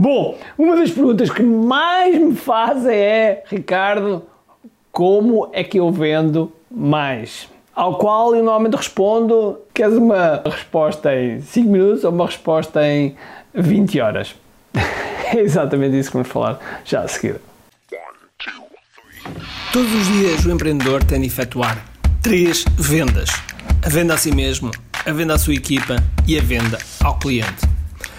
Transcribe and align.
Bom, 0.00 0.38
uma 0.56 0.76
das 0.76 0.92
perguntas 0.92 1.28
que 1.28 1.42
mais 1.42 2.16
me 2.16 2.36
fazem 2.36 2.94
é, 2.94 3.42
Ricardo, 3.48 4.22
como 4.92 5.50
é 5.52 5.64
que 5.64 5.80
eu 5.80 5.90
vendo 5.90 6.52
mais? 6.70 7.48
Ao 7.74 7.98
qual 7.98 8.32
eu 8.32 8.44
normalmente 8.44 8.76
respondo: 8.76 9.58
queres 9.74 9.94
uma 9.94 10.40
resposta 10.46 11.12
em 11.12 11.40
5 11.40 11.68
minutos 11.68 12.04
ou 12.04 12.12
uma 12.12 12.26
resposta 12.26 12.86
em 12.86 13.16
20 13.52 14.00
horas? 14.00 14.36
É 15.30 15.40
exatamente 15.40 15.98
isso 15.98 16.10
que 16.10 16.16
vamos 16.16 16.30
falar 16.30 16.58
já 16.86 17.02
a 17.02 17.08
seguir. 17.08 17.38
Todos 19.70 19.92
os 19.92 20.06
dias 20.06 20.46
o 20.46 20.50
empreendedor 20.50 21.04
tem 21.04 21.20
de 21.20 21.26
efetuar 21.26 21.84
três 22.22 22.64
vendas: 22.78 23.28
a 23.84 23.88
venda 23.90 24.14
a 24.14 24.16
si 24.16 24.34
mesmo, 24.34 24.70
a 25.04 25.12
venda 25.12 25.34
à 25.34 25.38
sua 25.38 25.52
equipa 25.52 25.96
e 26.26 26.38
a 26.38 26.40
venda 26.40 26.78
ao 27.04 27.18
cliente. 27.18 27.77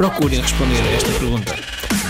procurem 0.00 0.40
responder 0.40 0.80
a 0.80 0.94
esta 0.94 1.12
pergunta. 1.18 1.54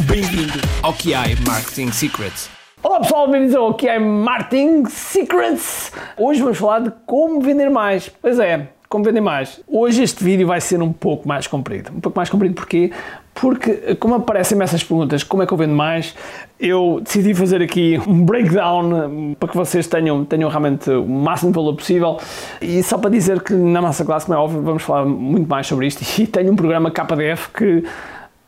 Bem-vindo 0.05 0.61
ao 0.81 0.93
QI 0.93 1.35
Marketing 1.45 1.91
Secrets. 1.91 2.49
Olá 2.85 3.01
pessoal, 3.01 3.29
bem-vindos 3.29 3.57
ao 3.57 3.75
QI 3.75 3.99
Marketing 3.99 4.85
Secrets. 4.85 5.91
Hoje 6.17 6.41
vamos 6.41 6.57
falar 6.57 6.83
de 6.83 6.93
como 7.05 7.41
vender 7.41 7.69
mais. 7.69 8.09
Pois 8.09 8.39
é, 8.39 8.69
como 8.91 9.05
vender 9.05 9.21
mais. 9.21 9.61
Hoje 9.69 10.03
este 10.03 10.23
vídeo 10.23 10.49
vai 10.49 10.61
ser 10.61 10.83
um 10.83 10.93
pouco 10.93 11.27
mais 11.27 11.47
comprido. 11.47 11.93
Um 11.97 12.01
pouco 12.01 12.19
mais 12.19 12.29
comprido 12.29 12.57
porquê? 12.57 12.91
Porque, 13.33 13.95
como 14.01 14.17
aparecem-me 14.17 14.65
essas 14.65 14.83
perguntas, 14.83 15.23
como 15.23 15.45
é 15.45 15.47
que 15.47 15.53
eu 15.53 15.57
vendo 15.57 15.73
mais, 15.73 16.13
eu 16.59 17.01
decidi 17.01 17.33
fazer 17.33 17.63
aqui 17.63 18.01
um 18.05 18.25
breakdown 18.25 19.37
para 19.39 19.49
que 19.49 19.57
vocês 19.57 19.87
tenham, 19.87 20.25
tenham 20.25 20.51
realmente 20.51 20.91
o 20.91 21.07
máximo 21.07 21.53
de 21.53 21.55
valor 21.55 21.77
possível. 21.77 22.19
E 22.61 22.83
só 22.83 22.99
para 22.99 23.11
dizer 23.11 23.41
que 23.43 23.55
na 23.55 23.81
nossa 23.81 24.05
classe, 24.05 24.27
como 24.27 24.37
é 24.37 24.43
óbvio, 24.43 24.61
vamos 24.61 24.83
falar 24.83 25.07
muito 25.07 25.49
mais 25.49 25.69
sobre 25.69 25.87
isto. 25.87 26.03
E 26.21 26.27
tenho 26.27 26.53
um 26.53 26.57
programa 26.57 26.91
KDF 26.91 27.51
que 27.51 27.85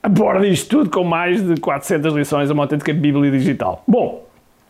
aborda 0.03 0.45
isto 0.45 0.69
tudo 0.69 0.91
com 0.91 1.05
mais 1.05 1.41
de 1.41 1.61
400 1.61 2.13
lições, 2.15 2.51
uma 2.51 2.65
autêntica 2.65 2.93
bíblia 2.93 3.31
digital. 3.31 3.85
Bom, 3.87 4.25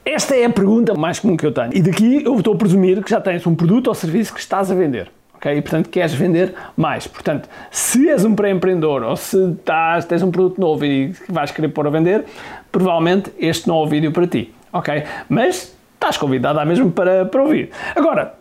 esta 0.04 0.36
é 0.36 0.44
a 0.44 0.50
pergunta 0.50 0.92
mais 0.92 1.18
comum 1.18 1.34
que 1.34 1.46
eu 1.46 1.52
tenho. 1.52 1.70
E 1.74 1.80
daqui 1.80 2.22
eu 2.22 2.36
estou 2.36 2.52
a 2.52 2.56
presumir 2.58 3.02
que 3.02 3.10
já 3.10 3.22
tens 3.22 3.46
um 3.46 3.54
produto 3.54 3.86
ou 3.86 3.94
serviço 3.94 4.34
que 4.34 4.40
estás 4.40 4.70
a 4.70 4.74
vender 4.74 5.10
ok? 5.42 5.56
E, 5.56 5.60
portanto, 5.60 5.88
queres 5.88 6.14
vender 6.14 6.54
mais. 6.76 7.08
Portanto, 7.08 7.48
se 7.70 8.08
és 8.08 8.24
um 8.24 8.34
pré-empreendedor 8.34 9.02
ou 9.02 9.16
se 9.16 9.36
estás, 9.50 10.04
tens 10.04 10.22
um 10.22 10.30
produto 10.30 10.60
novo 10.60 10.84
e 10.84 11.12
vais 11.28 11.50
querer 11.50 11.68
pôr 11.68 11.86
a 11.88 11.90
vender, 11.90 12.24
provavelmente 12.70 13.32
este 13.38 13.66
não 13.66 13.80
é 13.80 13.82
o 13.82 13.86
vídeo 13.86 14.12
para 14.12 14.26
ti, 14.26 14.54
ok? 14.72 15.02
Mas 15.28 15.76
estás 15.94 16.16
convidado 16.16 16.60
à 16.60 16.64
mesmo 16.64 16.92
para, 16.92 17.24
para 17.26 17.42
ouvir. 17.42 17.70
Agora, 17.96 18.34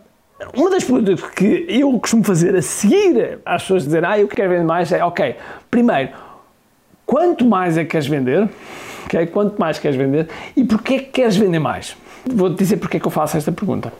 uma 0.56 0.70
das 0.70 0.84
perguntas 0.84 1.22
que 1.32 1.66
eu 1.68 1.92
costumo 2.00 2.24
fazer 2.24 2.56
a 2.56 2.62
seguir 2.62 3.40
às 3.46 3.64
pessoas 3.64 3.84
dizerem, 3.84 4.10
ah, 4.10 4.20
eu 4.20 4.28
quero 4.28 4.50
vender 4.50 4.66
mais, 4.66 4.92
é, 4.92 5.04
ok, 5.04 5.36
primeiro, 5.70 6.12
quanto 7.06 7.46
mais 7.46 7.78
é 7.78 7.84
que 7.84 7.92
queres 7.92 8.08
vender? 8.08 8.48
Okay? 9.06 9.28
Quanto 9.28 9.60
mais 9.60 9.78
queres 9.78 9.98
vender 9.98 10.30
e 10.56 10.64
porquê 10.64 11.00
que 11.00 11.12
queres 11.12 11.36
vender 11.36 11.60
mais? 11.60 11.98
Vou-te 12.26 12.58
dizer 12.58 12.78
porque 12.78 12.98
é 12.98 13.00
que 13.00 13.08
eu 13.08 13.12
faço 13.12 13.36
esta 13.36 13.52
pergunta. 13.52 13.92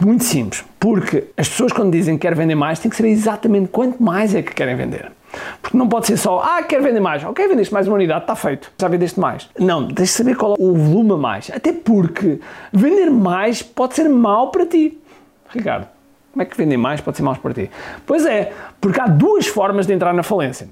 Muito 0.00 0.24
simples, 0.24 0.64
porque 0.78 1.24
as 1.36 1.48
pessoas 1.48 1.72
quando 1.72 1.92
dizem 1.92 2.16
que 2.16 2.22
querem 2.22 2.38
vender 2.38 2.54
mais 2.54 2.78
têm 2.78 2.90
que 2.90 2.96
saber 2.96 3.10
exatamente 3.10 3.68
quanto 3.68 4.02
mais 4.02 4.34
é 4.34 4.42
que 4.42 4.54
querem 4.54 4.76
vender. 4.76 5.10
Porque 5.60 5.76
não 5.76 5.88
pode 5.88 6.06
ser 6.06 6.16
só, 6.16 6.40
ah, 6.40 6.62
quero 6.62 6.82
vender 6.82 7.00
mais, 7.00 7.22
ok, 7.24 7.46
vendeste 7.48 7.72
mais 7.72 7.86
uma 7.86 7.96
unidade, 7.96 8.22
está 8.22 8.34
feito, 8.34 8.70
já 8.78 8.88
vendeste 8.88 9.20
mais. 9.20 9.48
Não, 9.58 9.88
tens 9.88 10.08
de 10.08 10.14
saber 10.14 10.36
qual 10.36 10.52
é 10.52 10.56
o 10.58 10.74
volume 10.74 11.12
a 11.12 11.16
mais. 11.16 11.50
Até 11.50 11.72
porque 11.72 12.40
vender 12.72 13.10
mais 13.10 13.62
pode 13.62 13.94
ser 13.94 14.08
mau 14.08 14.50
para 14.50 14.66
ti. 14.66 14.98
Ricardo, 15.50 15.86
como 16.32 16.42
é 16.42 16.46
que 16.46 16.56
vender 16.56 16.76
mais 16.76 17.00
pode 17.00 17.16
ser 17.16 17.22
mau 17.22 17.34
para 17.36 17.52
ti? 17.52 17.70
Pois 18.06 18.24
é, 18.24 18.52
porque 18.80 19.00
há 19.00 19.06
duas 19.06 19.46
formas 19.46 19.86
de 19.86 19.92
entrar 19.92 20.14
na 20.14 20.22
falência. 20.22 20.68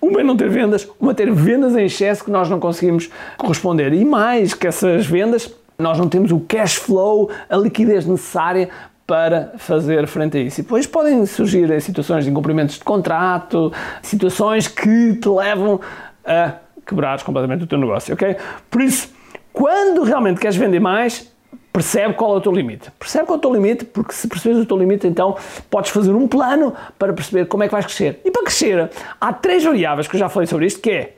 Uma 0.00 0.20
é 0.20 0.24
não 0.24 0.34
ter 0.34 0.48
vendas, 0.48 0.88
uma 0.98 1.12
é 1.12 1.14
ter 1.14 1.30
vendas 1.30 1.76
em 1.76 1.84
excesso 1.84 2.24
que 2.24 2.30
nós 2.30 2.48
não 2.48 2.58
conseguimos 2.58 3.10
corresponder. 3.36 3.92
E 3.92 4.02
mais 4.02 4.54
que 4.54 4.66
essas 4.66 5.04
vendas, 5.04 5.52
nós 5.80 5.98
não 5.98 6.08
temos 6.08 6.30
o 6.30 6.40
cash 6.40 6.76
flow, 6.76 7.30
a 7.48 7.56
liquidez 7.56 8.06
necessária 8.06 8.68
para 9.06 9.54
fazer 9.58 10.06
frente 10.06 10.38
a 10.38 10.40
isso. 10.40 10.60
E 10.60 10.62
depois 10.62 10.86
podem 10.86 11.26
surgir 11.26 11.80
situações 11.80 12.24
de 12.24 12.30
incumprimentos 12.30 12.76
de 12.78 12.84
contrato, 12.84 13.72
situações 14.02 14.68
que 14.68 15.14
te 15.14 15.28
levam 15.28 15.80
a 16.24 16.54
quebrares 16.86 17.22
completamente 17.22 17.64
o 17.64 17.66
teu 17.66 17.78
negócio, 17.78 18.14
ok? 18.14 18.36
Por 18.70 18.82
isso, 18.82 19.12
quando 19.52 20.02
realmente 20.02 20.40
queres 20.40 20.56
vender 20.56 20.80
mais, 20.80 21.30
percebe 21.72 22.14
qual 22.14 22.34
é 22.34 22.36
o 22.36 22.40
teu 22.40 22.52
limite. 22.52 22.90
Percebe 22.98 23.26
qual 23.26 23.36
é 23.36 23.38
o 23.38 23.40
teu 23.40 23.52
limite, 23.52 23.84
porque 23.84 24.12
se 24.12 24.28
percebes 24.28 24.58
o 24.58 24.66
teu 24.66 24.76
limite, 24.76 25.06
então 25.06 25.36
podes 25.68 25.90
fazer 25.90 26.12
um 26.12 26.28
plano 26.28 26.72
para 26.98 27.12
perceber 27.12 27.46
como 27.46 27.62
é 27.62 27.66
que 27.66 27.72
vais 27.72 27.86
crescer. 27.86 28.20
E 28.24 28.30
para 28.30 28.44
crescer, 28.44 28.90
há 29.20 29.32
três 29.32 29.64
variáveis 29.64 30.06
que 30.06 30.16
eu 30.16 30.20
já 30.20 30.28
falei 30.28 30.46
sobre 30.46 30.66
isto, 30.66 30.80
que 30.80 30.90
é 30.90 31.14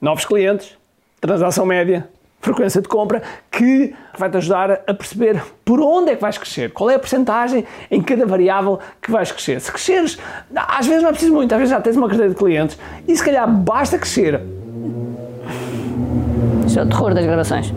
novos 0.00 0.24
clientes, 0.24 0.76
transação 1.20 1.64
média 1.64 2.08
frequência 2.42 2.82
de 2.82 2.88
compra 2.88 3.22
que 3.50 3.94
vai-te 4.18 4.36
ajudar 4.36 4.82
a 4.86 4.92
perceber 4.92 5.40
por 5.64 5.80
onde 5.80 6.10
é 6.10 6.16
que 6.16 6.20
vais 6.20 6.36
crescer, 6.36 6.72
qual 6.72 6.90
é 6.90 6.96
a 6.96 6.98
porcentagem 6.98 7.64
em 7.88 8.02
cada 8.02 8.26
variável 8.26 8.80
que 9.00 9.10
vais 9.10 9.30
crescer. 9.30 9.60
Se 9.60 9.70
cresceres, 9.70 10.18
às 10.54 10.86
vezes 10.86 11.02
não 11.02 11.10
é 11.10 11.12
preciso 11.12 11.32
muito, 11.32 11.52
às 11.52 11.58
vezes 11.58 11.70
já 11.70 11.80
tens 11.80 11.96
uma 11.96 12.08
carteira 12.08 12.30
de 12.30 12.36
clientes 12.36 12.76
e 13.06 13.16
se 13.16 13.24
calhar 13.24 13.48
basta 13.48 13.96
crescer. 13.96 14.40
Isso 16.66 16.80
é 16.80 16.82
o 16.82 16.88
terror 16.88 17.14
das 17.14 17.24
gravações. 17.24 17.72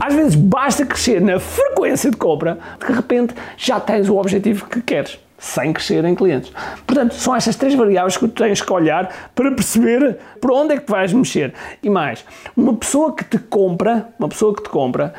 Às 0.00 0.14
vezes 0.14 0.34
basta 0.34 0.86
crescer 0.86 1.20
na 1.20 1.38
frequência 1.38 2.10
de 2.10 2.16
compra, 2.16 2.58
de 2.86 2.92
repente 2.92 3.34
já 3.56 3.78
tens 3.78 4.08
o 4.08 4.16
objetivo 4.16 4.66
que 4.66 4.80
queres 4.80 5.18
sem 5.38 5.72
crescer 5.72 6.04
em 6.04 6.14
clientes. 6.14 6.52
Portanto, 6.86 7.14
são 7.14 7.34
estas 7.34 7.56
três 7.56 7.74
variáveis 7.74 8.16
que 8.16 8.26
tu 8.26 8.42
tens 8.42 8.60
que 8.60 8.72
olhar 8.72 9.30
para 9.34 9.50
perceber 9.52 10.18
por 10.40 10.50
onde 10.52 10.74
é 10.74 10.78
que 10.78 10.90
vais 10.90 11.12
mexer. 11.12 11.52
E 11.82 11.90
mais, 11.90 12.24
uma 12.56 12.74
pessoa 12.74 13.14
que 13.14 13.24
te 13.24 13.38
compra, 13.38 14.08
uma 14.18 14.28
pessoa 14.28 14.54
que 14.54 14.62
te 14.62 14.68
compra, 14.68 15.12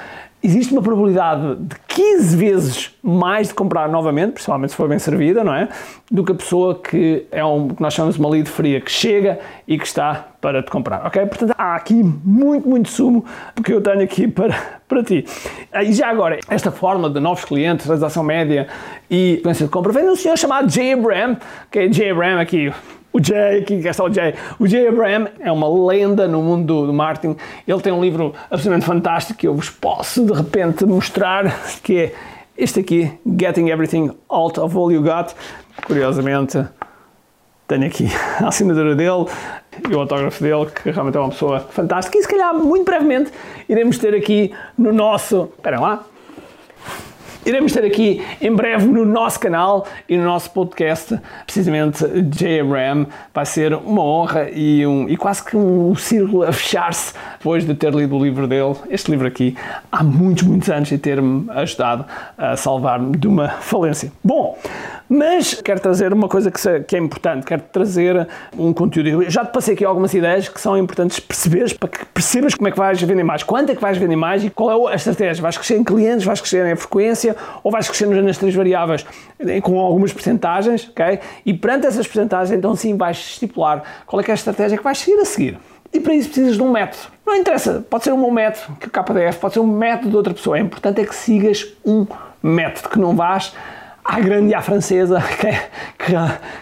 existe 0.48 0.72
uma 0.72 0.82
probabilidade 0.82 1.56
de 1.58 1.76
15 1.88 2.38
vezes 2.38 2.98
mais 3.04 3.50
de 3.50 3.54
comprar 3.54 3.90
novamente, 3.90 4.32
principalmente 4.34 4.70
se 4.70 4.78
for 4.78 4.88
bem 4.88 4.98
servida, 4.98 5.44
não 5.44 5.54
é? 5.54 5.68
Do 6.10 6.24
que 6.24 6.32
a 6.32 6.36
pessoa 6.36 6.80
que 6.82 7.28
é 7.32 7.44
um 7.44 7.68
que 7.68 7.82
nós 7.82 7.94
chamamos 7.94 8.16
de 8.16 8.22
uma 8.22 8.30
lead 8.30 8.50
fria, 8.50 8.80
que 8.80 8.90
chega 8.90 9.40
e 9.68 9.78
que 9.78 9.86
está 9.86 10.28
para 10.40 10.64
te 10.64 10.72
comprar, 10.72 11.06
ok? 11.06 11.26
Portanto, 11.26 11.54
há 11.58 11.76
aqui 11.76 12.02
muito, 12.24 12.68
muito 12.68 12.90
sumo 12.90 13.26
que 13.62 13.74
eu 13.74 13.82
tenho 13.82 14.02
aqui 14.02 14.26
para, 14.26 14.56
para 14.88 15.04
ti. 15.04 15.26
E 15.84 15.92
já 15.92 16.08
agora, 16.08 16.40
esta 16.48 16.72
forma 16.72 17.10
de 17.10 17.20
novos 17.20 17.44
clientes, 17.44 17.86
transação 17.86 18.24
média 18.24 18.68
e 19.12 19.34
frequência 19.36 19.66
de 19.66 19.72
compra, 19.72 19.92
vem 19.92 20.04
de 20.04 20.12
um 20.12 20.16
senhor 20.16 20.38
chamado 20.38 20.70
Jay 20.70 20.94
Abraham, 20.94 21.38
que 21.70 21.80
é 21.80 21.92
Jay 21.92 22.12
Abraham 22.12 22.40
aqui, 22.40 22.72
o 23.14 23.24
Jay, 23.24 23.60
aqui 23.60 23.74
está 23.76 24.04
o 24.04 24.14
Jay. 24.14 24.36
O 24.60 24.68
Jay 24.68 24.88
Abraham 24.88 25.28
é 25.40 25.52
uma 25.52 25.68
lenda 25.88 26.28
no 26.28 26.42
mundo 26.42 26.66
do, 26.66 26.88
do 26.88 26.94
marketing. 26.94 27.36
Ele 27.68 27.82
tem 27.82 27.92
um 27.92 28.02
livro 28.02 28.34
absolutamente 28.52 28.86
fantástico 28.86 29.40
que 29.40 29.48
eu 29.48 29.56
vos 29.56 29.70
posso 29.70 30.26
de 30.26 30.34
repente 30.34 30.86
mostrar, 30.86 31.80
que 31.82 31.98
é 31.98 32.14
este 32.58 32.80
aqui, 32.80 33.12
Getting 33.40 33.70
Everything 33.70 34.12
Out 34.30 34.60
of 34.60 34.76
All 34.76 34.92
You 34.92 35.02
Got. 35.02 35.34
Curiosamente, 35.86 36.64
tenho 37.68 37.86
aqui 37.86 38.08
a 38.40 38.48
assinatura 38.48 38.96
dele 38.96 39.26
e 39.90 39.96
o 39.96 40.00
autógrafo 40.00 40.44
dele, 40.44 40.66
que 40.68 40.92
realmente 40.92 41.18
é 41.18 41.20
uma 41.20 41.30
pessoa 41.30 41.60
fantástica. 41.60 42.18
E 42.18 42.22
se 42.22 42.28
calhar, 42.28 42.54
muito 42.54 42.86
brevemente, 42.86 43.32
iremos 43.70 43.98
ter 43.98 44.14
aqui 44.16 44.52
no 44.78 44.92
nosso. 44.92 45.50
Espera 45.58 45.80
lá 45.80 46.04
iremos 47.48 47.72
ter 47.72 47.86
aqui 47.86 48.22
em 48.42 48.54
breve 48.54 48.86
no 48.88 49.06
nosso 49.06 49.40
canal 49.40 49.88
e 50.08 50.18
no 50.18 50.26
nosso 50.26 50.52
podcast, 50.52 51.18
precisamente 51.46 52.06
J. 52.24 52.60
Abraham. 52.60 53.08
Vai 53.34 53.46
ser 53.46 53.74
uma 53.74 54.04
honra 54.04 54.50
e, 54.50 54.86
um, 54.86 55.08
e 55.08 55.16
quase 55.16 55.44
que 55.46 55.56
um 55.56 55.96
círculo 55.96 56.44
a 56.44 56.52
fechar-se 56.52 57.14
depois 57.38 57.66
de 57.66 57.74
ter 57.74 57.94
lido 57.94 58.18
o 58.18 58.24
livro 58.24 58.48
dele, 58.48 58.76
este 58.90 59.10
livro 59.10 59.26
aqui, 59.26 59.56
há 59.90 60.04
muitos, 60.04 60.44
muitos 60.44 60.70
anos 60.70 60.92
e 60.92 60.98
ter-me 60.98 61.50
ajudado 61.52 62.06
a 62.38 62.58
salvar-me 62.58 63.16
de 63.16 63.28
uma 63.28 63.48
falência. 63.48 64.12
Bom, 64.22 64.58
mas 65.10 65.56
quero 65.56 65.80
trazer 65.80 66.14
uma 66.14 66.28
coisa 66.28 66.52
que, 66.52 66.80
que 66.82 66.96
é 66.96 67.00
importante, 67.00 67.46
quero 67.46 67.64
trazer 67.72 68.28
um 68.58 68.72
conteúdo. 68.72 69.24
Eu 69.24 69.30
já 69.30 69.44
te 69.44 69.52
passei 69.52 69.74
aqui 69.74 69.84
algumas 69.84 70.14
ideias 70.14 70.48
que 70.48 70.62
são 70.62 70.78
importantes 70.78 71.20
perceberes 71.20 71.74
para 71.74 71.90
que 71.90 72.06
percebas 72.06 72.54
como 72.54 72.68
é 72.68 72.72
que 72.72 72.78
vais 72.78 73.02
vender 73.02 73.24
mais, 73.24 73.42
quanto 73.42 73.72
é 73.72 73.76
que 73.76 73.82
vais 73.82 73.98
vender 73.98 74.16
mais 74.16 74.44
e 74.44 74.50
qual 74.50 74.90
é 74.90 74.94
a 74.94 74.96
estratégia. 74.96 75.42
Vais 75.42 75.58
crescer 75.58 75.78
em 75.78 75.84
clientes, 75.84 76.24
vais 76.24 76.40
crescer 76.40 76.66
em 76.66 76.76
frequência 76.76 77.36
ou 77.64 77.72
vais 77.72 77.88
crescer 77.88 78.06
nas 78.06 78.38
três 78.38 78.54
variáveis 78.54 79.06
com 79.64 79.80
algumas 79.80 80.14
percentagens, 80.14 80.90
ok? 80.90 81.20
E 81.46 81.54
perante 81.54 81.88
essas 81.88 82.06
percentagens, 82.06 82.56
então 82.56 82.76
sim 82.76 82.96
vais 82.96 83.18
estipular 83.18 83.84
qual 84.06 84.22
é 84.22 84.28
é 84.28 84.32
a 84.32 84.36
estratégia 84.36 84.78
que 84.78 84.84
vais 84.84 84.98
seguir 84.98 85.20
a 85.20 85.26
seguir. 85.26 85.60
E 85.94 86.00
para 86.00 86.14
isso 86.14 86.30
precisas 86.30 86.56
de 86.56 86.62
um 86.62 86.72
método. 86.72 87.04
Não 87.26 87.36
interessa, 87.36 87.86
pode 87.90 88.04
ser 88.04 88.12
um 88.12 88.18
meu 88.18 88.32
método, 88.32 88.76
que 88.78 88.88
o 88.88 88.92
KDF, 88.92 89.40
pode 89.40 89.54
ser 89.54 89.60
um 89.62 89.68
método 89.68 90.10
de 90.10 90.18
outra 90.18 90.34
pessoa. 90.34 90.58
É 90.58 90.62
importante 90.62 91.02
é 91.02 91.06
que 91.06 91.16
sigas 91.16 91.66
um 91.86 92.06
método, 92.44 92.90
que 92.90 93.00
não 93.00 93.16
vás 93.16 93.54
à 94.08 94.20
grande 94.22 94.52
e 94.52 94.56
à 94.56 94.62
francesa, 94.62 95.22
que, 95.38 96.06
que, 96.06 96.14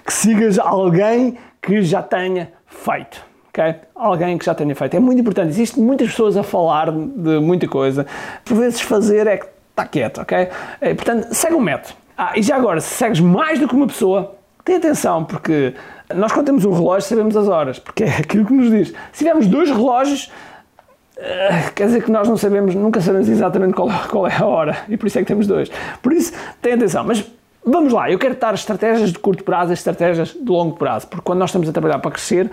que 0.06 0.14
sigas 0.14 0.58
alguém 0.58 1.38
que 1.62 1.84
já 1.84 2.02
tenha 2.02 2.52
feito. 2.66 3.24
Okay? 3.50 3.76
Alguém 3.96 4.38
que 4.38 4.46
já 4.46 4.54
tenha 4.54 4.76
feito. 4.76 4.98
É 4.98 5.00
muito 5.00 5.22
importante. 5.22 5.50
Existem 5.50 5.82
muitas 5.82 6.10
pessoas 6.10 6.36
a 6.36 6.44
falar 6.44 6.92
de 6.92 7.40
muita 7.40 7.68
coisa. 7.68 8.06
Por 8.44 8.58
vezes 8.58 8.82
fazer 8.82 9.28
é 9.28 9.38
que 9.38 9.46
está 9.70 9.86
quieto, 9.86 10.22
ok? 10.22 10.50
É, 10.82 10.94
portanto, 10.94 11.34
segue 11.34 11.56
um 11.56 11.62
método. 11.62 11.96
Ah, 12.18 12.34
e 12.36 12.42
já 12.42 12.56
agora, 12.56 12.82
se 12.82 12.96
segues 12.96 13.20
mais 13.20 13.60
do 13.60 13.68
que 13.68 13.76
uma 13.76 13.88
pessoa, 13.88 14.36
tem 14.64 14.78
atenção, 14.78 15.24
porque 15.24 15.74
nós 16.14 16.32
quando 16.32 16.48
temos 16.48 16.66
um 16.66 16.72
relógio 16.72 17.08
sabemos 17.08 17.38
as 17.38 17.48
horas, 17.48 17.80
porque 17.80 18.04
é 18.04 18.18
aquilo 18.20 18.46
que 18.46 18.54
nos 18.54 18.72
diz. 18.72 18.94
Se 19.12 19.20
tivermos 19.20 19.48
dois 19.48 19.70
relógios, 19.70 20.32
uh, 21.18 21.74
quer 21.74 21.88
dizer 21.88 22.04
que 22.04 22.12
nós 22.12 22.28
não 22.28 22.38
sabemos, 22.38 22.76
nunca 22.76 23.02
sabemos 23.02 23.30
exatamente 23.30 23.74
qual, 23.74 23.90
qual, 24.10 24.28
é 24.28 24.36
a 24.36 24.46
hora, 24.46 24.78
e 24.90 24.98
por 24.98 25.08
isso 25.08 25.18
é 25.20 25.22
que 25.22 25.28
temos 25.28 25.48
dois. 25.48 25.70
Por 26.02 26.14
isso, 26.14 26.34
tem 26.62 26.74
atenção. 26.74 27.04
Mas 27.04 27.26
vamos 27.66 27.92
lá, 27.92 28.10
eu 28.12 28.20
quero 28.20 28.36
dar 28.36 28.54
estratégias 28.54 29.12
de 29.12 29.20
curto 29.20 29.44
prazo 29.44 29.72
e 29.72 29.74
estratégias 29.74 30.30
de 30.30 30.50
longo 30.50 30.78
prazo, 30.78 31.08
porque 31.08 31.24
quando 31.24 31.40
nós 31.40 31.50
estamos 31.50 31.68
a 31.68 31.72
trabalhar 31.72 32.00
para 32.00 32.12
crescer, 32.12 32.50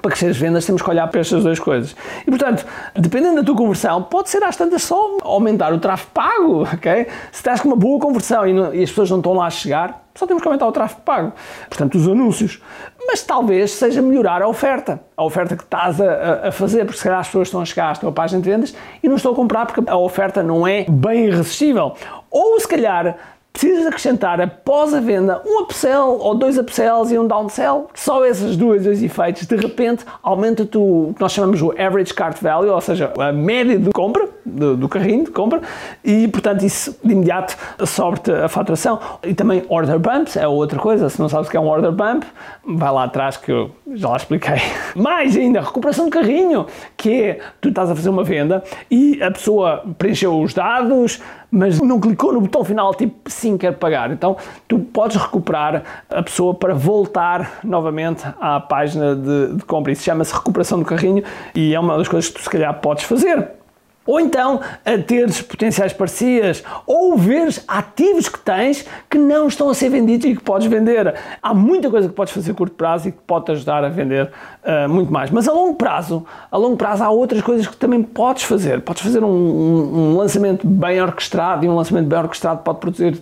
para 0.00 0.10
crescer 0.10 0.28
as 0.28 0.36
vendas 0.36 0.64
temos 0.64 0.80
que 0.80 0.88
olhar 0.88 1.06
para 1.08 1.20
estas 1.20 1.42
duas 1.42 1.58
coisas. 1.58 1.94
E 2.26 2.30
portanto, 2.30 2.64
dependendo 2.94 3.36
da 3.36 3.44
tua 3.44 3.56
conversão, 3.56 4.02
pode 4.02 4.30
ser 4.30 4.42
às 4.42 4.56
tantas 4.56 4.82
só 4.82 5.18
aumentar 5.22 5.72
o 5.72 5.78
tráfego 5.78 6.10
pago, 6.14 6.62
ok? 6.62 7.06
Se 7.30 7.38
estás 7.38 7.60
com 7.60 7.68
uma 7.68 7.76
boa 7.76 8.00
conversão 8.00 8.46
e, 8.46 8.52
não, 8.52 8.74
e, 8.74 8.82
as 8.82 8.88
pessoas 8.88 9.10
não 9.10 9.18
estão 9.18 9.34
lá 9.34 9.46
a 9.46 9.50
chegar, 9.50 10.02
só 10.14 10.26
temos 10.26 10.42
que 10.42 10.48
aumentar 10.48 10.66
o 10.66 10.72
tráfego 10.72 11.00
pago. 11.02 11.32
Portanto, 11.68 11.96
os 11.96 12.08
anúncios. 12.08 12.60
Mas 13.06 13.22
talvez 13.22 13.72
seja 13.72 14.00
melhorar 14.00 14.42
a 14.42 14.48
oferta. 14.48 15.00
A 15.16 15.24
oferta 15.24 15.56
que 15.56 15.64
estás 15.64 16.00
a, 16.00 16.48
a 16.48 16.52
fazer, 16.52 16.84
porque 16.84 16.98
se 16.98 17.04
calhar 17.04 17.20
as 17.20 17.26
pessoas 17.26 17.48
estão 17.48 17.60
a 17.60 17.64
chegar 17.64 17.90
à 17.90 17.94
tua 17.96 18.12
página 18.12 18.40
de 18.40 18.50
vendas 18.50 18.74
e 19.02 19.08
não 19.08 19.16
estão 19.16 19.32
a 19.32 19.34
comprar 19.34 19.66
porque 19.66 19.82
a 19.88 19.96
oferta 19.96 20.42
não 20.42 20.66
é 20.66 20.84
bem 20.88 21.26
irresistível. 21.26 21.94
Ou 22.30 22.58
se 22.60 22.68
calhar 22.68 23.16
precisas 23.52 23.86
acrescentar 23.86 24.40
após 24.40 24.94
a 24.94 25.00
venda 25.00 25.42
um 25.44 25.62
upsell 25.62 26.18
ou 26.18 26.34
dois 26.34 26.56
upsells 26.56 27.12
e 27.12 27.18
um 27.18 27.26
downsell. 27.26 27.88
Só 27.94 28.24
esses 28.24 28.56
dois, 28.56 28.84
dois 28.84 29.02
efeitos, 29.02 29.46
de 29.46 29.56
repente, 29.56 30.04
aumenta-te 30.22 30.78
o 30.78 31.12
que 31.14 31.20
nós 31.20 31.32
chamamos 31.32 31.60
o 31.60 31.70
average 31.72 32.14
cart 32.14 32.40
value, 32.40 32.70
ou 32.70 32.80
seja, 32.80 33.12
a 33.18 33.32
média 33.32 33.78
de 33.78 33.90
compra, 33.90 34.28
do, 34.44 34.76
do 34.76 34.88
carrinho 34.88 35.24
de 35.24 35.30
compra, 35.30 35.60
e 36.02 36.26
portanto 36.28 36.64
isso 36.64 36.96
de 37.04 37.12
imediato 37.12 37.56
sobe-te 37.86 38.32
a 38.32 38.48
faturação. 38.48 38.98
E 39.22 39.34
também 39.34 39.64
order 39.68 39.98
bumps 39.98 40.36
é 40.36 40.46
outra 40.48 40.78
coisa, 40.78 41.08
se 41.08 41.20
não 41.20 41.28
sabes 41.28 41.48
o 41.48 41.50
que 41.50 41.56
é 41.56 41.60
um 41.60 41.68
order 41.68 41.92
bump, 41.92 42.24
vai 42.64 42.90
lá 42.90 43.04
atrás 43.04 43.36
que 43.36 43.52
eu 43.52 43.70
já 43.94 44.08
lá 44.08 44.16
expliquei. 44.16 44.56
Mais 44.96 45.36
ainda, 45.36 45.60
recuperação 45.60 46.06
de 46.06 46.10
carrinho, 46.10 46.66
que 46.96 47.22
é, 47.22 47.40
tu 47.60 47.68
estás 47.68 47.90
a 47.90 47.94
fazer 47.94 48.08
uma 48.08 48.24
venda 48.24 48.62
e 48.90 49.22
a 49.22 49.30
pessoa 49.30 49.84
preencheu 49.98 50.40
os 50.40 50.54
dados, 50.54 51.20
mas 51.52 51.78
não 51.80 52.00
clicou 52.00 52.32
no 52.32 52.40
botão 52.40 52.64
final 52.64 52.94
tipo 52.94 53.30
sim, 53.30 53.58
quer 53.58 53.72
pagar. 53.72 54.10
Então 54.10 54.36
tu 54.66 54.78
podes 54.78 55.18
recuperar 55.18 55.82
a 56.08 56.22
pessoa 56.22 56.54
para 56.54 56.72
voltar 56.74 57.60
novamente 57.62 58.24
à 58.40 58.58
página 58.58 59.14
de, 59.14 59.56
de 59.56 59.64
compra. 59.66 59.92
Isso 59.92 60.02
chama-se 60.02 60.32
recuperação 60.32 60.78
do 60.78 60.84
carrinho 60.86 61.22
e 61.54 61.74
é 61.74 61.78
uma 61.78 61.98
das 61.98 62.08
coisas 62.08 62.30
que 62.30 62.38
tu 62.38 62.42
se 62.42 62.48
calhar 62.48 62.72
podes 62.80 63.04
fazer. 63.04 63.61
Ou 64.04 64.18
então 64.18 64.60
a 64.84 64.98
teres 64.98 65.40
potenciais 65.40 65.92
parcerias, 65.92 66.62
ou 66.86 67.16
veres 67.16 67.64
ativos 67.68 68.28
que 68.28 68.38
tens 68.38 68.84
que 69.08 69.16
não 69.16 69.46
estão 69.46 69.68
a 69.68 69.74
ser 69.74 69.88
vendidos 69.90 70.26
e 70.26 70.34
que 70.34 70.42
podes 70.42 70.66
vender. 70.66 71.14
Há 71.40 71.54
muita 71.54 71.88
coisa 71.88 72.08
que 72.08 72.14
podes 72.14 72.32
fazer 72.32 72.50
a 72.50 72.54
curto 72.54 72.74
prazo 72.74 73.08
e 73.08 73.12
que 73.12 73.18
pode 73.26 73.46
te 73.46 73.52
ajudar 73.52 73.84
a 73.84 73.88
vender 73.88 74.30
uh, 74.64 74.88
muito 74.88 75.12
mais. 75.12 75.30
Mas 75.30 75.46
a 75.46 75.52
longo 75.52 75.74
prazo, 75.74 76.26
a 76.50 76.56
longo 76.56 76.76
prazo 76.76 77.04
há 77.04 77.10
outras 77.10 77.42
coisas 77.42 77.66
que 77.66 77.76
também 77.76 78.02
podes 78.02 78.42
fazer. 78.42 78.80
Podes 78.80 79.02
fazer 79.02 79.22
um, 79.22 79.28
um, 79.28 80.12
um 80.12 80.16
lançamento 80.16 80.66
bem 80.66 81.00
orquestrado 81.00 81.64
e 81.64 81.68
um 81.68 81.76
lançamento 81.76 82.06
bem 82.06 82.18
orquestrado 82.18 82.62
pode 82.62 82.78
produzir 82.78 83.20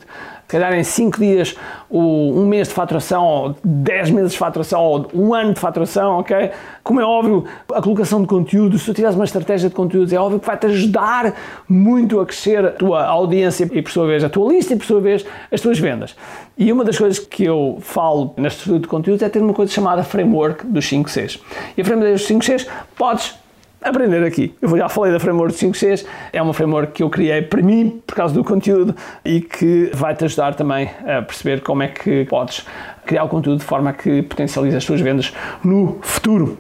calhar 0.51 0.73
em 0.75 0.85
5 0.85 1.19
dias, 1.19 1.55
um 1.91 2.47
mês 2.47 2.69
de 2.69 2.75
faturação, 2.75 3.25
ou 3.25 3.57
10 3.65 4.11
meses 4.11 4.33
de 4.33 4.39
faturação, 4.39 4.83
ou 4.83 5.11
um 5.15 5.35
ano 5.35 5.55
de 5.55 5.61
faturação, 5.61 6.19
ok? 6.19 6.51
Como 6.83 7.01
é 7.01 7.05
óbvio, 7.05 7.45
a 7.73 7.83
colocação 7.83 8.21
de 8.23 8.27
conteúdo, 8.27 8.79
se 8.79 8.87
tu 8.87 8.95
tiveres 8.95 9.17
uma 9.17 9.25
estratégia 9.25 9.69
de 9.69 9.75
conteúdos, 9.75 10.13
é 10.13 10.19
óbvio 10.19 10.41
que 10.41 10.47
vai-te 10.47 10.67
ajudar 10.67 11.35
muito 11.69 12.21
a 12.21 12.27
crescer 12.27 12.65
a 12.65 12.71
tua 12.71 13.05
audiência 13.05 13.69
e, 13.73 13.83
por 13.83 13.91
sua 13.91 14.07
vez, 14.07 14.25
a 14.25 14.29
tua 14.29 14.53
lista 14.53 14.75
e, 14.75 14.77
por 14.77 14.87
sua 14.87 15.01
vez, 15.01 15.25
as 15.51 15.61
tuas 15.61 15.79
vendas. 15.79 16.15
E 16.57 16.73
uma 16.73 16.85
das 16.85 16.99
coisas 16.99 17.19
que 17.19 17.45
eu 17.45 17.79
falo 17.81 18.35
na 18.37 18.49
estrutura 18.49 18.81
de 18.81 18.87
conteúdos 18.87 19.23
é 19.23 19.29
ter 19.29 19.43
uma 19.43 19.55
coisa 19.55 19.73
chamada 19.73 20.03
framework 20.03 20.67
dos 20.67 20.87
5 20.87 21.09
Cs. 21.09 21.39
E 21.77 21.83
a 21.83 21.85
framework 21.85 22.13
dos 22.13 22.27
5 22.27 22.45
Cs 22.45 22.67
podes 22.97 23.40
aprender 23.83 24.23
aqui. 24.25 24.55
Eu 24.61 24.77
já 24.77 24.89
falei 24.89 25.13
da 25.13 25.21
framework 25.21 25.55
5Cs, 25.55 26.07
é 26.33 26.41
uma 26.43 26.53
framework 26.53 26.93
que 26.93 27.03
eu 27.03 27.11
criei 27.11 27.43
para 27.43 27.63
mim, 27.63 28.01
por 28.07 28.15
causa 28.15 28.35
do 28.35 28.45
conteúdo, 28.45 28.95
e 29.25 29.41
que 29.41 29.91
vai-te 29.95 30.25
ajudar 30.25 30.55
também 30.55 30.91
a 31.07 31.23
perceber 31.23 31.63
como 31.63 31.83
é 31.83 31.89
que 31.89 32.25
podes 32.27 32.67
criar 33.07 33.25
o 33.25 33.29
conteúdo 33.29 33.59
de 33.59 33.65
forma 33.65 33.93
que 33.93 34.23
potencialize 34.23 34.77
as 34.77 34.85
tuas 34.85 35.01
vendas 35.01 35.33
no 35.65 35.99
futuro. 36.03 36.59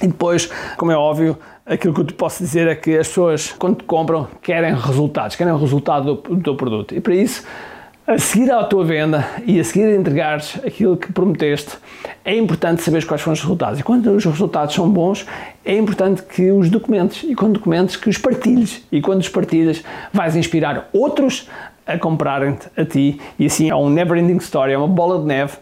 E 0.00 0.06
depois, 0.06 0.50
como 0.76 0.92
é 0.92 0.96
óbvio, 0.96 1.36
aquilo 1.66 1.92
que 1.92 2.00
eu 2.00 2.04
te 2.04 2.14
posso 2.14 2.42
dizer 2.42 2.68
é 2.68 2.74
que 2.74 2.96
as 2.96 3.08
pessoas, 3.08 3.52
quando 3.52 3.78
te 3.78 3.84
compram, 3.84 4.28
querem 4.40 4.74
resultados, 4.74 5.36
querem 5.36 5.52
o 5.52 5.58
resultado 5.58 6.14
do, 6.14 6.36
do 6.36 6.42
teu 6.42 6.54
produto. 6.54 6.94
E 6.94 7.00
para 7.00 7.14
isso, 7.14 7.44
a 8.08 8.16
seguir 8.16 8.50
à 8.50 8.64
tua 8.64 8.86
venda 8.86 9.28
e 9.44 9.60
a 9.60 9.64
seguir 9.64 9.84
a 9.84 9.94
entregares 9.94 10.58
aquilo 10.64 10.96
que 10.96 11.12
prometeste, 11.12 11.76
é 12.24 12.34
importante 12.34 12.82
saber 12.82 13.04
quais 13.04 13.20
foram 13.20 13.34
os 13.34 13.40
resultados. 13.42 13.78
E 13.78 13.82
quando 13.82 14.06
os 14.06 14.24
resultados 14.24 14.74
são 14.74 14.88
bons, 14.88 15.26
é 15.62 15.76
importante 15.76 16.22
que 16.22 16.50
os 16.50 16.70
documentes 16.70 17.22
e 17.24 17.34
com 17.34 17.52
documentos 17.52 17.96
que 17.96 18.08
os 18.08 18.16
partilhes. 18.16 18.82
E 18.90 19.02
quando 19.02 19.20
os 19.20 19.28
partilhas, 19.28 19.84
vais 20.10 20.34
inspirar 20.36 20.88
outros 20.90 21.50
a 21.86 21.98
comprarem-te 21.98 22.68
a 22.80 22.84
ti. 22.86 23.20
E 23.38 23.44
assim 23.44 23.68
é 23.68 23.76
um 23.76 23.90
never-ending 23.90 24.38
story, 24.38 24.72
é 24.72 24.78
uma 24.78 24.88
bola 24.88 25.20
de 25.20 25.26
neve 25.26 25.58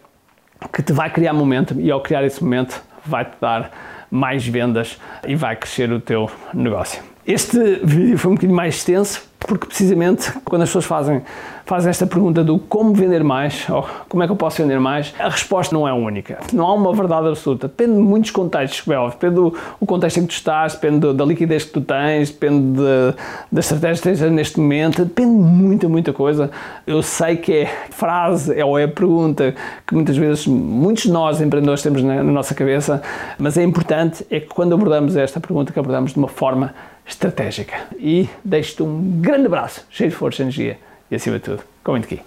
que 0.72 0.84
te 0.84 0.92
vai 0.92 1.10
criar 1.10 1.32
momento 1.32 1.74
e 1.80 1.90
ao 1.90 2.00
criar 2.00 2.24
esse 2.24 2.44
momento 2.44 2.80
vai-te 3.04 3.34
dar 3.40 3.72
mais 4.08 4.46
vendas 4.46 5.00
e 5.26 5.34
vai 5.34 5.56
crescer 5.56 5.90
o 5.90 5.98
teu 5.98 6.30
negócio. 6.54 7.15
Este 7.26 7.80
vídeo 7.82 8.16
foi 8.16 8.30
um 8.30 8.34
bocadinho 8.36 8.56
mais 8.56 8.76
extenso, 8.76 9.20
porque 9.40 9.66
precisamente 9.66 10.30
quando 10.44 10.62
as 10.62 10.68
pessoas 10.68 10.84
fazem, 10.84 11.22
fazem 11.64 11.90
esta 11.90 12.06
pergunta 12.06 12.44
do 12.44 12.56
como 12.56 12.94
vender 12.94 13.24
mais, 13.24 13.68
ou 13.68 13.84
como 14.08 14.22
é 14.22 14.26
que 14.26 14.32
eu 14.32 14.36
posso 14.36 14.62
vender 14.62 14.78
mais, 14.78 15.12
a 15.18 15.28
resposta 15.28 15.74
não 15.74 15.88
é 15.88 15.92
única. 15.92 16.38
Não 16.52 16.64
há 16.64 16.72
uma 16.72 16.94
verdade 16.94 17.26
absoluta. 17.26 17.66
Depende 17.66 17.94
de 17.94 17.98
muitos 17.98 18.30
contextos, 18.30 18.86
óbvio. 18.86 19.10
Depende 19.10 19.34
do 19.34 19.54
o 19.80 19.84
contexto 19.84 20.18
em 20.18 20.22
que 20.22 20.28
tu 20.28 20.36
estás, 20.36 20.74
depende 20.74 21.12
da 21.12 21.24
liquidez 21.24 21.64
que 21.64 21.72
tu 21.72 21.80
tens, 21.80 22.30
depende 22.30 22.78
de, 22.78 23.14
da 23.50 23.58
estratégia 23.58 23.96
que 23.96 24.02
tens 24.02 24.20
neste 24.30 24.60
momento, 24.60 25.04
depende 25.04 25.36
de 25.36 25.42
muita, 25.42 25.88
muita 25.88 26.12
coisa. 26.12 26.48
Eu 26.86 27.02
sei 27.02 27.36
que 27.36 27.52
é 27.52 27.66
frase 27.90 28.56
é, 28.56 28.64
ou 28.64 28.78
é 28.78 28.86
pergunta 28.86 29.52
que 29.84 29.92
muitas 29.96 30.16
vezes 30.16 30.46
muitos 30.46 31.02
de 31.02 31.10
nós 31.10 31.40
empreendedores 31.40 31.82
temos 31.82 32.04
na, 32.04 32.22
na 32.22 32.30
nossa 32.30 32.54
cabeça, 32.54 33.02
mas 33.36 33.58
é 33.58 33.64
importante 33.64 34.24
é 34.30 34.38
que 34.38 34.46
quando 34.46 34.74
abordamos 34.74 35.16
esta 35.16 35.40
pergunta, 35.40 35.72
que 35.72 35.78
abordamos 35.80 36.12
de 36.12 36.18
uma 36.20 36.28
forma 36.28 36.72
estratégica. 37.06 37.86
E 37.98 38.28
deixo-te 38.44 38.82
um 38.82 39.20
grande 39.20 39.46
abraço, 39.46 39.86
cheio 39.90 40.10
de 40.10 40.16
força 40.16 40.42
e 40.42 40.44
energia 40.44 40.78
e, 41.10 41.14
acima 41.14 41.38
de 41.38 41.44
tudo, 41.44 41.62
comente 41.82 42.06
aqui. 42.06 42.22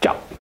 Tchau! 0.00 0.43